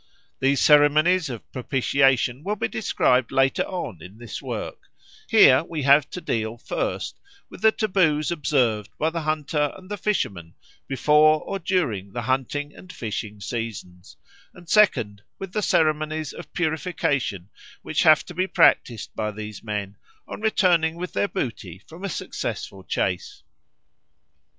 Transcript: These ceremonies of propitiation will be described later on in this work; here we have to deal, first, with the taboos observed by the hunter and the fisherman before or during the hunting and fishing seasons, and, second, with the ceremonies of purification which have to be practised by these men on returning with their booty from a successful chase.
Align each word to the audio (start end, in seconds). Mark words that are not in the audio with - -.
These 0.39 0.59
ceremonies 0.61 1.29
of 1.29 1.43
propitiation 1.51 2.43
will 2.43 2.55
be 2.55 2.67
described 2.67 3.31
later 3.31 3.61
on 3.61 4.01
in 4.01 4.17
this 4.17 4.41
work; 4.41 4.89
here 5.29 5.63
we 5.63 5.83
have 5.83 6.09
to 6.09 6.19
deal, 6.19 6.57
first, 6.57 7.19
with 7.51 7.61
the 7.61 7.71
taboos 7.71 8.31
observed 8.31 8.89
by 8.97 9.11
the 9.11 9.21
hunter 9.21 9.71
and 9.77 9.91
the 9.91 9.97
fisherman 9.99 10.55
before 10.87 11.41
or 11.43 11.59
during 11.59 12.13
the 12.13 12.23
hunting 12.23 12.73
and 12.73 12.91
fishing 12.91 13.39
seasons, 13.39 14.17
and, 14.55 14.67
second, 14.67 15.21
with 15.37 15.53
the 15.53 15.61
ceremonies 15.61 16.33
of 16.33 16.51
purification 16.51 17.49
which 17.83 18.01
have 18.01 18.25
to 18.25 18.33
be 18.33 18.47
practised 18.47 19.11
by 19.15 19.29
these 19.29 19.61
men 19.61 19.97
on 20.27 20.41
returning 20.41 20.95
with 20.95 21.13
their 21.13 21.27
booty 21.27 21.77
from 21.85 22.03
a 22.03 22.09
successful 22.09 22.83
chase. 22.83 23.43